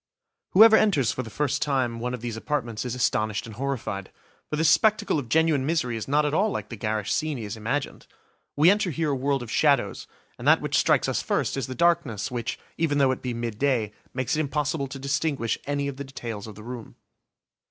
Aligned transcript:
Whoever 0.53 0.75
enters, 0.75 1.11
for 1.11 1.21
the 1.21 1.29
first 1.29 1.61
time, 1.61 1.99
one 1.99 2.15
of 2.15 2.21
these 2.21 2.35
apartments 2.35 2.85
is 2.85 2.95
astonished 2.95 3.45
and 3.45 3.53
horrified. 3.57 4.11
For 4.49 4.55
this 4.55 4.67
spectacle 4.67 5.19
of 5.19 5.29
genuine 5.29 5.63
misery 5.63 5.95
is 5.95 6.07
not 6.07 6.25
at 6.25 6.33
all 6.33 6.49
like 6.49 6.69
the 6.69 6.75
garish 6.75 7.13
scene 7.13 7.37
he 7.37 7.43
has 7.43 7.55
imagined. 7.55 8.07
We 8.55 8.71
enter 8.71 8.89
here 8.89 9.11
a 9.11 9.15
world 9.15 9.43
of 9.43 9.51
shadows, 9.51 10.07
and 10.39 10.47
that 10.47 10.59
which 10.59 10.75
strikes 10.79 11.07
us 11.07 11.21
first 11.21 11.55
is 11.55 11.67
the 11.67 11.75
darkness 11.75 12.31
which, 12.31 12.57
even 12.79 12.97
though 12.97 13.11
it 13.11 13.21
be 13.21 13.35
midday, 13.35 13.93
makes 14.11 14.35
it 14.35 14.39
impossible 14.39 14.87
to 14.87 14.97
distinguish 14.97 15.59
any 15.65 15.87
of 15.87 15.97
the 15.97 16.03
details 16.03 16.47
of 16.47 16.55
the 16.55 16.63
room. 16.63 16.95